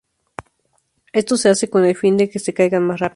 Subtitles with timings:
[1.13, 3.09] Esto se hace con el fin de que se caigan más rápido.